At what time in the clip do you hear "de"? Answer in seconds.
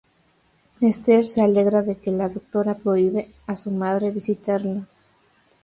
1.83-1.95